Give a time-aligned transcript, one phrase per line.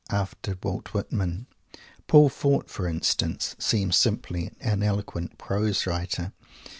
[0.09, 1.45] After Walt Whitman,
[2.07, 6.31] Paul Fort, for instance, seems simply an eloquent prose writer.